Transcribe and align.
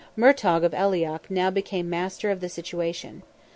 Murtogh 0.17 0.63
of 0.63 0.71
Aileach 0.71 1.29
now 1.29 1.51
became 1.51 1.87
master 1.87 2.31
of 2.31 2.39
the 2.39 2.49
situation. 2.49 3.21